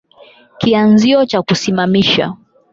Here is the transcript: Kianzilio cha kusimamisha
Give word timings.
Kianzilio 0.59 1.25
cha 1.29 1.41
kusimamisha 1.43 2.35